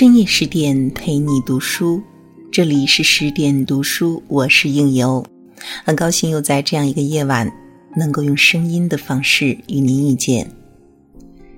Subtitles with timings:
[0.00, 2.02] 深夜十点陪你读书，
[2.50, 5.22] 这里是十点读书，我是应由，
[5.84, 7.52] 很高兴又在这样一个夜晚，
[7.94, 10.50] 能够用声音的方式与您遇见。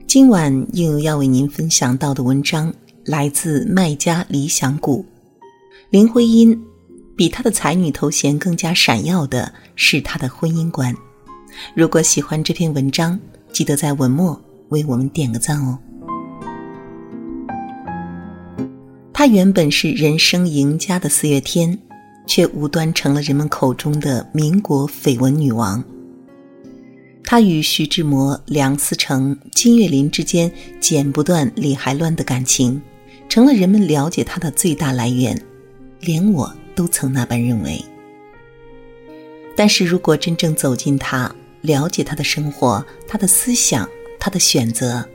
[0.09, 2.75] 今晚应由要为您分享到的文章
[3.05, 5.07] 来自麦家理想谷，
[5.91, 6.61] 林徽因
[7.17, 10.93] 比她的才女头衔更加闪耀的是她的婚姻观。
[11.77, 13.17] 如果喜欢这篇文章，
[13.53, 14.37] 记得在文末
[14.71, 15.79] 为我们点个赞哦。
[19.23, 21.79] 她原本是人生赢家的四月天，
[22.27, 25.81] 却无端成了人们口中的民国绯闻女王。
[27.23, 32.83] 她与徐志摩、梁思成、金岳霖之间剪不断、理还乱的感情，
[33.29, 35.41] 成了人们了解她的最大来源。
[36.01, 37.81] 连我都曾那般认为。
[39.55, 43.89] 但是如果真正走进她，了解她的生活、她的思想、
[44.19, 45.09] 她的选择，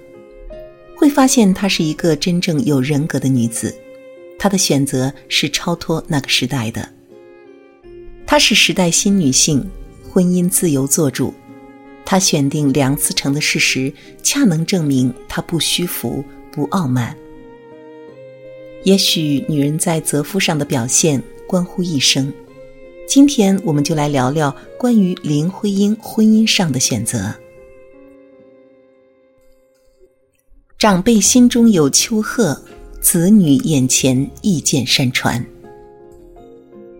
[0.95, 3.76] 会发现她是一个真正有人格的女子。
[4.40, 6.88] 她的选择是超脱那个时代的，
[8.26, 9.68] 她是时代新女性，
[10.10, 11.34] 婚姻自由做主。
[12.06, 13.92] 她选定梁思成的事实，
[14.24, 17.16] 恰能证明她不虚浮、不傲慢。
[18.84, 22.32] 也许女人在择夫上的表现关乎一生，
[23.08, 27.34] 今天我们就来聊聊关于林徽因婚姻上的选择。
[30.78, 32.64] 长辈心中有丘壑。
[33.10, 35.42] 子女眼前意见山川。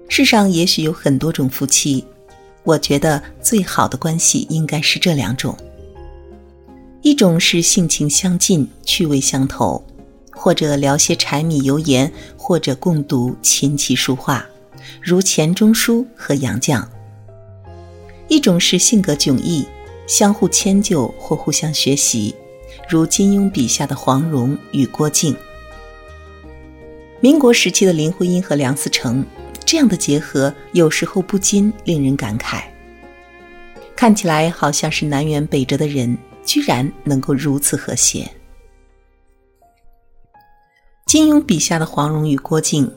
[0.08, 2.02] 世上也许有很多种夫妻，
[2.64, 5.54] 我觉得最好的关系应该是这两种：
[7.02, 9.84] 一种是性情相近、趣味相投，
[10.32, 14.46] 或者聊些柴米油盐，或者共读琴棋书画，
[15.02, 16.88] 如钱钟书和杨绛；
[18.30, 19.66] 一种是性格迥异，
[20.08, 22.34] 相互迁就或互相学习，
[22.88, 25.36] 如金庸笔下的黄蓉与郭靖。
[27.28, 29.22] 民国时期的林徽因和梁思成
[29.66, 32.64] 这样的结合，有时候不禁令人感慨。
[33.98, 38.32] 看起来好像是南辕北辙的人，居然能够如此和谐。
[41.06, 42.90] 金庸笔下的黄蓉与郭靖，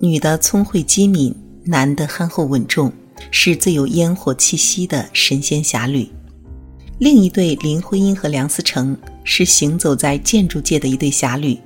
[0.00, 1.34] 女的聪慧机敏，
[1.64, 2.92] 男的憨厚稳重，
[3.30, 6.06] 是最有烟火气息的神仙侠侣。
[6.98, 8.94] 另一对林徽因和梁思成，
[9.24, 11.58] 是行走在建筑界的一对侠侣。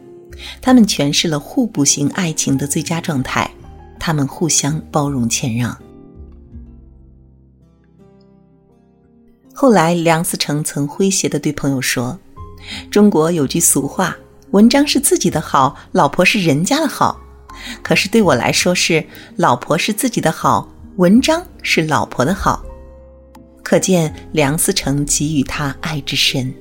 [0.61, 3.51] 他们诠释了互补型爱情的最佳状态，
[3.99, 5.77] 他们互相包容谦让。
[9.55, 12.19] 后来，梁思成曾诙谐的对朋友说
[12.91, 14.17] ：“中国有句俗话，
[14.51, 17.21] 文章是自己的好，老婆是人家的好。
[17.83, 19.05] 可是对我来说，是
[19.37, 22.65] 老婆是自己的好，文章是老婆的好。”
[23.63, 26.53] 可见梁思成给予他爱之深。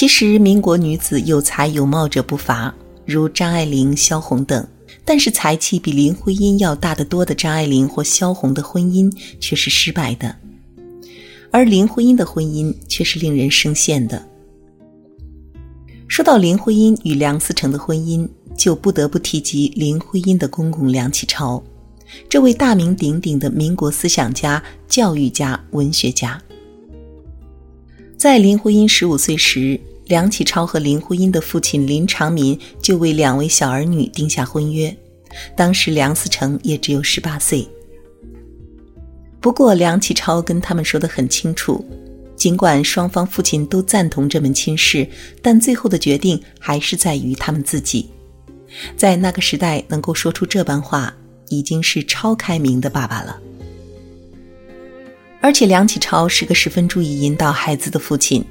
[0.00, 2.74] 其实，民国女子有才有貌者不乏，
[3.04, 4.66] 如张爱玲、萧红等。
[5.04, 10.34] 但是，才气比林徽因要大得多的张爱玲或萧红的婚姻却是失败的，
[11.50, 14.26] 而林徽因的婚姻却是令人生羡的。
[16.08, 21.62] 说到林徽因与梁思成的婚姻，就不得不提及林徽因的公公梁启超，
[22.26, 26.40] 这位大名鼎鼎的民国思想家、教育家、文学家。
[28.20, 34.94] 在林徽因十五岁时，梁启超和林徽因的父亲林长民就为两位小儿女定下婚约。
[35.56, 37.66] 当时梁思成也只有十八岁。
[39.40, 41.82] 不过梁启超跟他们说得很清楚，
[42.36, 45.08] 尽管双方父亲都赞同这门亲事，
[45.40, 48.10] 但最后的决定还是在于他们自己。
[48.98, 51.10] 在那个时代，能够说出这般话，
[51.48, 53.40] 已经是超开明的爸爸了。
[55.40, 58.44] 而且梁启超是个十分注意引导孩子的父亲，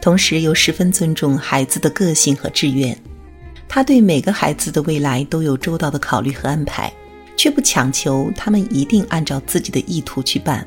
[0.00, 2.96] 同时又十分尊重孩子的个性和志愿。
[3.66, 6.92] 他对每个孩子的未来都有周到的考虑和安排，
[7.36, 10.66] 却不强求他们一定按照自己的意图去办。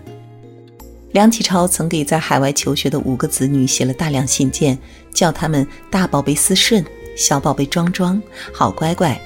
[1.12, 4.78] 梁启超曾给在海外求学的五个子女写了大量信件，
[5.14, 6.84] 叫他们大宝贝思顺，
[7.16, 8.22] 小宝贝庄庄，
[8.52, 9.20] 好乖乖。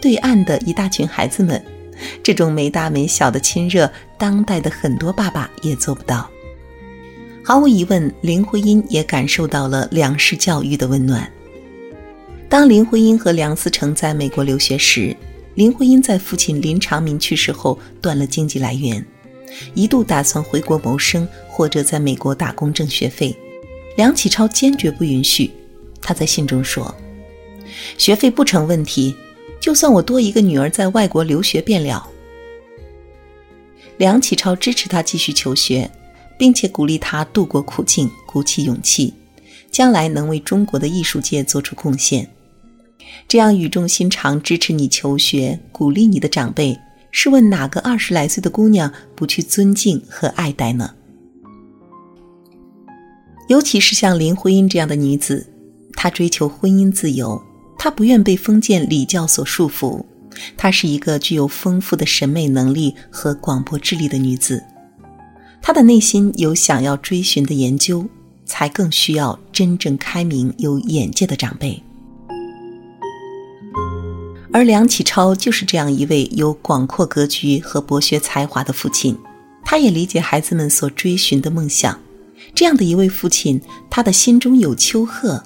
[0.00, 1.62] 对岸的一大群孩子们。
[2.22, 6.28] 这种没大没小的亲热，当代的很多爸爸也做不到。
[7.42, 11.30] 毫无疑问，林徽因也感受到了梁氏教育的温暖。
[12.48, 15.14] 当林徽因和梁思成在美国留学时，
[15.54, 19.04] 林徽因在父亲林长民去世后断了经济来源，
[19.74, 23.36] 一度打算回国谋生或者在美国打工挣学费。
[23.96, 25.50] 梁启超坚决不允许。
[26.00, 26.94] 他在信中说
[27.96, 29.14] ：“学费不成问题。”
[29.64, 32.06] 就算我多一个女儿在外国留学便了。
[33.96, 35.90] 梁启超支持他继续求学，
[36.38, 39.14] 并且鼓励他度过苦境，鼓起勇气，
[39.70, 42.30] 将来能为中国的艺术界做出贡献。
[43.26, 46.78] 这样语重心长支持你求学、鼓励你的长辈，
[47.10, 50.94] 试问哪个二十来岁的姑娘不去尊敬和爱戴呢？
[53.48, 55.46] 尤其是像林徽因这样的女子，
[55.94, 57.42] 她追求婚姻自由，
[57.84, 60.02] 她不愿被封建礼教所束缚，
[60.56, 64.64] 她是一个具有丰富的审美能力和广博智力的女子，
[65.60, 68.08] 她的内心有想要追寻的研究，
[68.46, 71.78] 才更需要真正开明、有眼界的长辈。
[74.50, 79.14] 而梁启超就是这样一位有广阔格局和博学才华的父亲，
[79.62, 82.00] 他也理解孩子们所追寻的梦想。
[82.54, 83.60] 这样的一位父亲，
[83.90, 85.44] 他的心中有丘壑，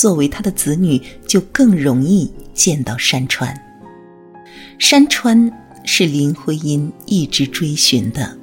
[0.00, 3.54] 作为他的子女就更容易见到山川。
[4.78, 5.52] 山川
[5.84, 8.34] 是林徽因一直追寻的。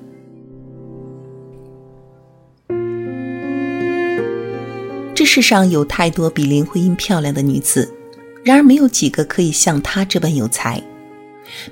[5.15, 7.92] 这世上有太多比林徽因漂亮的女子。
[8.44, 10.80] 然而，没有几个可以像她这般有才。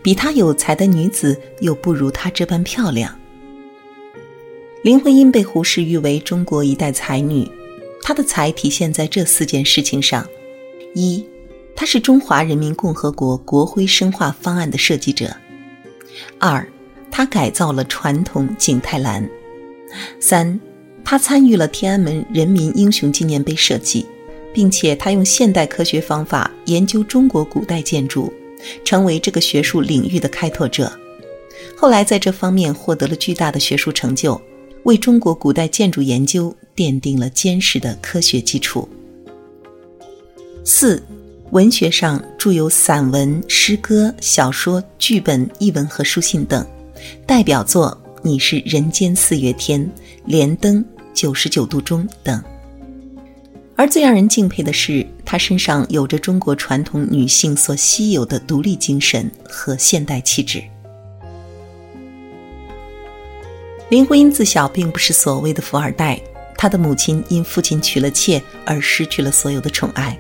[0.02, 3.16] 比她有才的女子，又不如她这般漂亮。
[4.81, 7.48] 林徽因被胡适誉为中国一代才女，
[8.07, 10.24] 他的才体现在这四件事情上：
[10.94, 11.25] 一，
[11.75, 15.25] 他是中华人民共和国国徽深化方案的设计者；
[16.38, 16.63] 二，
[17.10, 19.24] 他改造了传统景泰蓝；
[20.19, 20.60] 三，
[21.04, 24.06] 他参与了天安门人民英雄纪念碑设计。
[24.54, 28.31] 并且他用现代科学方法研究中国古代建筑，
[28.86, 30.90] 成为这个学术领域的开拓者。
[31.75, 34.42] 后来在这方面获得了巨大的学术成就，
[34.86, 38.88] 为中国古代建筑研究奠定了坚实的科学基础。
[40.64, 41.02] 四，
[41.52, 46.66] 文学上著有散文、诗歌、小说、剧本、译文和书信等，
[47.26, 49.82] 代表作《你是人间四月天》
[50.26, 50.78] 《莲灯》
[51.16, 52.42] 《九十九度钟》等。
[53.76, 60.64] 而最让人敬佩的是，她身上有着中国传统女性所稀有的独立精神和现代气质。
[63.88, 66.20] 林徽因自小并不是所谓的富二代，
[66.58, 70.18] 她的母亲因父亲娶了妾而失去了所有的宠爱。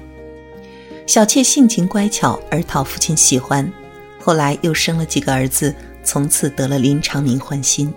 [1.07, 3.71] 小妾性情乖巧而讨父亲喜欢，
[4.19, 5.73] 后来又生了几个儿子，
[6.03, 7.91] 从此得了林长民欢心。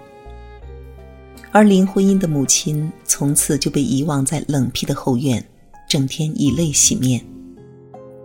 [1.51, 5.43] 而林徽因的母亲从此就被遗忘在冷僻的后院，
[5.87, 7.23] 整天以泪洗面。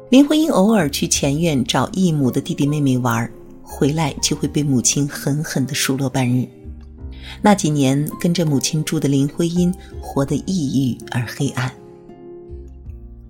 [0.10, 3.30] 林徽因偶尔去前院找异母的弟弟妹妹玩，
[3.62, 6.48] 回来就会被母亲狠狠地数落半日。
[7.42, 11.72] 那几年跟着母亲住的林徽因，活得抑郁而黑暗。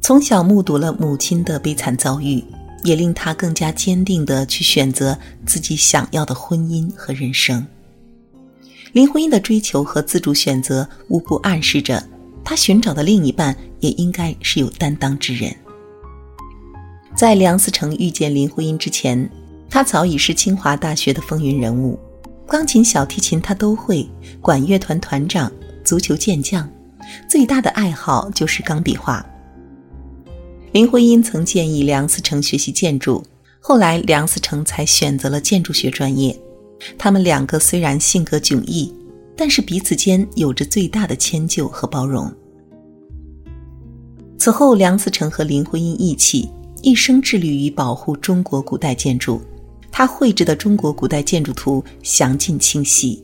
[0.01, 2.43] 从小目睹了母亲的悲惨遭遇，
[2.83, 7.65] 也令她更加坚定地去选择自己想要的婚姻和人生。
[8.91, 12.03] 林徽因的追求和自主选择，无不暗示着
[12.43, 15.55] 她寻找的另一半也应该是有担当之人。
[17.15, 19.29] 在梁思成遇见林徽因之前，
[19.69, 21.97] 她早已是清华大学的风云人物，
[22.47, 24.07] 钢琴、小提琴他都会，
[24.41, 25.51] 管乐团团长，
[25.83, 26.69] 足球健将，
[27.27, 29.25] 最大的爱好就是钢笔画。
[30.71, 33.23] 林徽因曾建议梁思成学习建筑，
[33.59, 36.37] 后来梁思成才选择了建筑学专业。
[36.97, 38.93] 他们两个虽然性格迥异，
[39.37, 42.31] 但是彼此间有着最大的迁就和包容。
[44.37, 46.49] 此后，梁思成和林徽因一起，
[46.81, 49.41] 一生致力于保护中国古代建筑。
[49.95, 53.23] 他绘制的中国古代建筑图详尽清晰。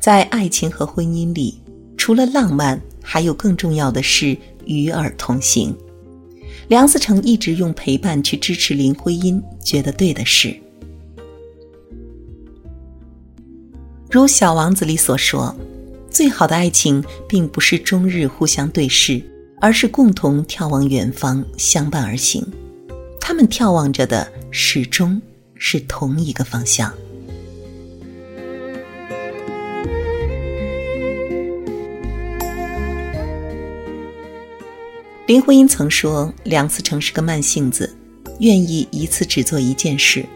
[0.00, 1.62] 在爱情和婚姻里，
[1.96, 4.36] 除了浪漫，还有更重要的是
[4.66, 5.72] 与尔同行。
[6.66, 10.54] 梁思成一直用陪伴去支持林徽因觉得对的事。
[14.10, 15.54] 如《小王子》里所说，
[16.10, 19.22] 最好的爱情并不是终日互相对视，
[19.60, 22.44] 而是共同眺望远方，相伴而行。
[23.20, 25.20] 他们眺望着的始终
[25.60, 26.92] 是同一个方向。
[35.26, 37.94] 林徽因曾说，梁思成是个慢性子，
[38.40, 40.26] 愿意一次只做一件事。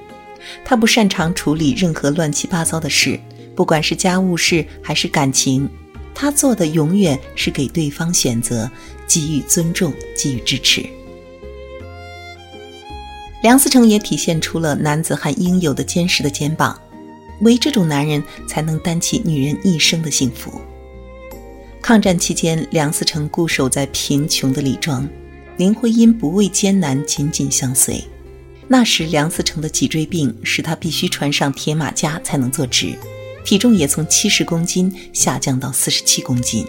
[0.65, 3.19] 他不擅长处理任何乱七八糟的事。
[3.57, 5.69] 不管是家务事还是感情，
[6.15, 8.71] 他做的永远是给对方选择，
[9.09, 10.85] 给予尊重，给予支持。
[13.45, 16.81] 梁思成也体现出了男子汉应有的坚实的肩膀，
[17.43, 20.59] 唯这种男人才能担起女人一生的幸福。
[21.83, 25.07] 抗战期间，梁思成固守在贫穷的李庄，
[25.59, 28.03] 林徽因不畏艰难，紧紧相随。
[28.67, 32.99] 那时，梁思成的脊椎病使他必须穿上铁马甲才能坐直。
[33.45, 36.67] 体重也从七十公斤下降到四十七公斤。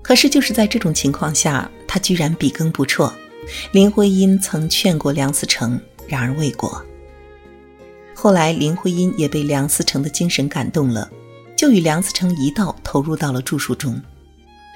[0.00, 3.12] 可是，就是在这种情况下，他居然笔耕不辍，
[3.72, 6.84] 林徽因曾劝过梁思成，然而未果。
[8.14, 11.10] 后来，林徽因也被梁思成的精神感动了，
[11.56, 14.00] 就与梁思成一道投入到了著述中。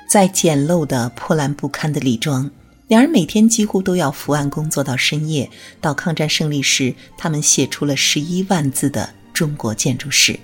[0.08, 2.50] 在简陋的、破烂不堪的李庄，
[2.88, 5.50] 两人每天几乎都要伏案工作到深夜。
[5.80, 10.38] 到抗战胜利时，他们写出了十一万字的中国建筑史。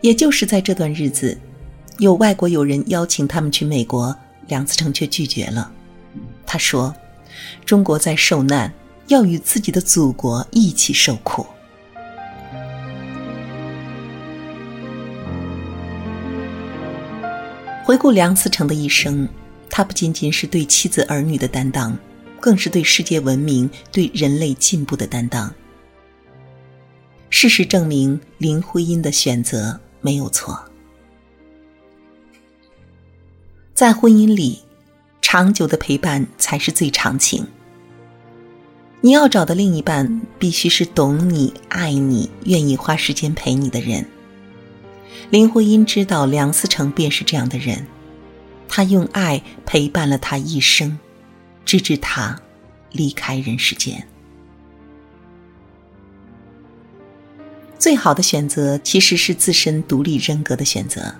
[0.00, 1.36] 也就是在这段日子，
[1.98, 5.72] 有外国友人邀请他们去美国，梁思成却拒绝了。
[6.48, 6.92] 他说
[7.64, 8.72] ：“中国在受难。”
[9.08, 11.46] 要与自己的祖国一起受苦。
[17.82, 19.26] 回顾梁思成的一生，
[19.70, 21.96] 他不仅仅是对妻子儿女的担当，
[22.38, 25.50] 更是对世界文明、对人类进步的担当。
[27.30, 30.62] 事实证明，林徽因的选择没有错。
[33.72, 34.58] 在婚姻里，
[35.30, 37.46] 长久的陪伴才是最长情。
[39.02, 44.06] 你要找的另一半必须是懂你、爱你、愿意花时间陪你的人。
[45.28, 47.86] 林徽因知道梁思成便是这样的人，
[48.70, 50.98] 他用爱陪伴了他一生，
[51.66, 52.40] 直至他
[52.90, 54.08] 离开人世间。
[57.78, 61.14] 最好的选择其实是自身独立人格的选择。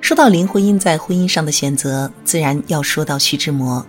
[0.00, 3.84] 说到林徽因在婚姻上的选择，自然要说到徐志摩。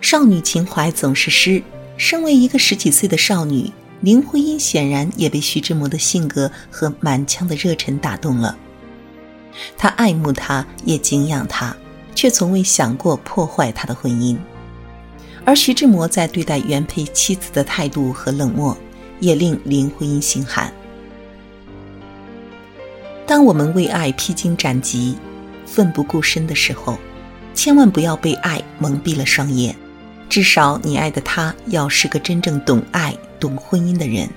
[0.00, 1.62] 少女情怀总是诗。
[1.96, 8.56] 身为一个十几岁的少女，林徽因显然也被徐志摩的性格和满腔的热忱打动了。
[9.78, 11.76] 她爱慕他，也敬仰他，
[12.12, 14.36] 却从未想过破坏他的婚姻。
[15.44, 18.76] 而徐志摩在对待原配妻子的态度和冷漠，
[19.20, 20.72] 也令林徽因心寒。
[23.26, 25.16] 当我们为爱披荆斩棘、
[25.66, 26.98] 奋不顾身的时候，
[27.54, 29.74] 千万不要被爱蒙蔽了双眼。
[30.28, 34.28] 至少，你爱的他要是个真正懂爱、懂婚姻的人。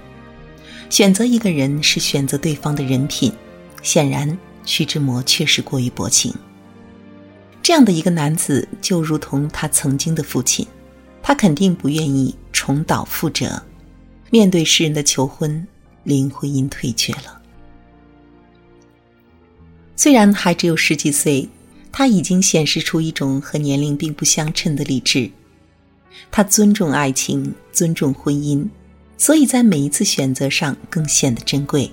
[0.89, 3.31] 选择一个人是选择对方的人品。
[3.83, 6.33] 显然，徐志摩确实过于薄情。
[7.61, 10.65] 这样的一个男子，就如同他曾经的父亲，
[11.21, 13.61] 他肯定不愿意重蹈覆辙。
[14.29, 15.65] 面对世人的求婚，
[16.03, 17.36] 林徽因退却了。
[19.97, 21.49] 虽然还只有十几岁，
[21.91, 25.29] 他已经显示出一种和年龄并不相称的理智。
[26.29, 28.65] 他尊重爱情，尊重婚姻，
[29.17, 31.89] 所以在每一次选择上更显得珍贵。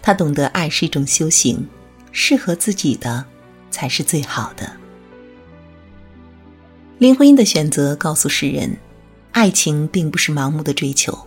[0.00, 1.66] 他懂得爱是一种修行，
[2.10, 3.22] 适合自己的
[3.70, 4.72] 才是最好的。
[6.96, 8.74] 林徽因的选择告诉世人，
[9.32, 11.26] 爱情并不是盲目的追求。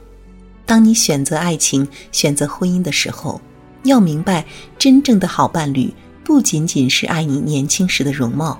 [0.65, 3.39] 当你选择爱情、选择婚姻的时候，
[3.87, 4.45] 要明白，
[4.77, 8.59] 真正的好伴侣不仅仅是爱你年轻时的容貌。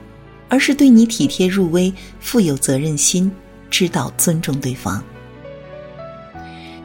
[0.49, 3.29] 而是对你体贴入微，富有责任心，
[3.69, 5.03] 知道尊重对方。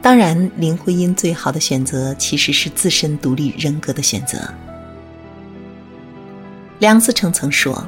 [0.01, 4.37] 当然，林徽因最好的选择其实是自身独立人格的选择。
[6.79, 7.87] 梁思成曾说：“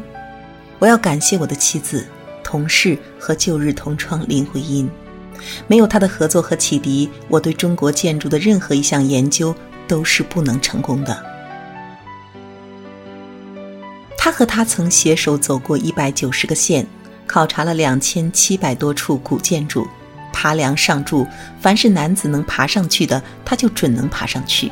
[0.80, 2.08] 我要感谢我的妻子、
[2.42, 4.90] 同事和旧日同窗林徽因，
[5.68, 9.54] 没有她的合作和启迪，我对中国建筑的任何一项研究
[9.88, 11.24] 都是不能成功的。”
[14.18, 16.86] 他和他曾携手走过一百九十个县，
[17.28, 19.88] 考察了两千七百多处古建筑，
[20.34, 21.28] 爬梁上柱，
[21.62, 24.72] 凡是男子能爬上去的，他就准能爬上去。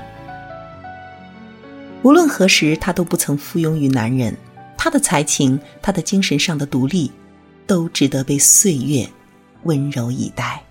[2.02, 4.36] 无论何时，他都不曾附庸于男人。
[4.76, 7.10] 他的才情，他的精神上的独立，
[7.66, 9.08] 都值得被岁月
[9.64, 10.62] 温柔以待。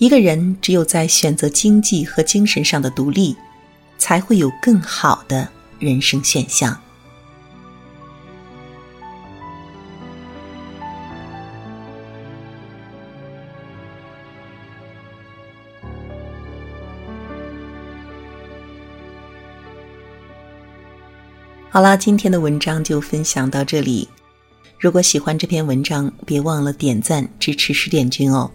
[0.00, 3.36] 一个人只有在选择经济和精神上的独立。
[4.00, 5.46] 才会有更好的
[5.78, 6.74] 人生选项。
[21.68, 24.08] 好啦，今天的文章就分享到这里。
[24.78, 28.50] 如果喜欢这篇文章，别忘了点赞支持十点君哦。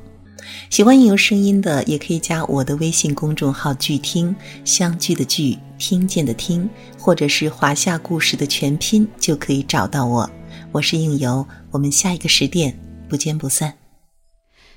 [0.70, 10.30] 喜欢有声音的，也可以加我的微信公众号“剧听相聚的聚听见的听”，或者是华夏故事的全拼，就可以找到我。
[10.72, 12.78] 我是应由，我们下一个十点
[13.08, 13.74] 不见不散。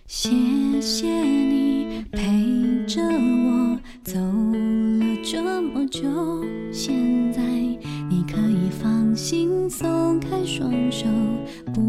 [0.06, 0.30] 谢
[0.80, 2.22] 谢你陪
[2.86, 6.00] 着我走了这么久，
[6.72, 6.94] 现
[7.32, 11.04] 在你可以放心松开双手，
[11.74, 11.80] 不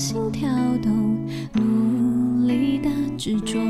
[0.00, 0.48] 心跳
[0.82, 2.88] 动努力的
[3.18, 3.60] 执着。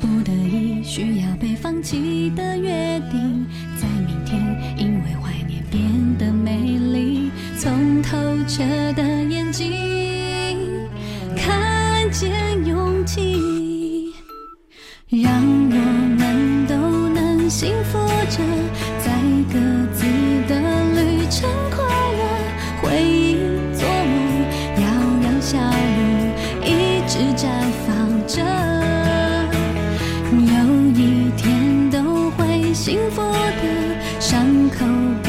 [0.00, 3.45] 不得已需要被放弃的约定。
[34.70, 35.25] 口。